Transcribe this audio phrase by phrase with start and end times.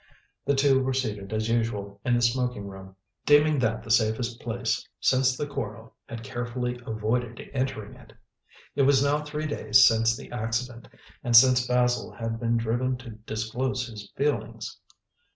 [0.45, 4.83] The two were seated, as usual, in the smoking room, deeming that the safest place,
[4.99, 8.11] since Theodore since the quarrel had carefully avoided entering it.
[8.73, 10.87] It was now three days since the accident,
[11.23, 14.75] and since Basil had been driven to disclose his feelings.